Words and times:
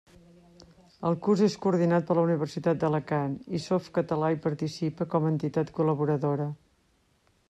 El 1.09 1.17
curs 1.25 1.43
és 1.47 1.57
coordinat 1.65 2.07
per 2.07 2.15
la 2.19 2.23
Universitat 2.29 2.79
d'Alacant, 2.83 3.37
i 3.59 3.63
Softcatalà 3.67 4.31
hi 4.31 4.39
participa 4.49 5.09
com 5.13 5.29
a 5.29 5.33
entitat 5.37 5.73
col·laboradora. 5.81 6.49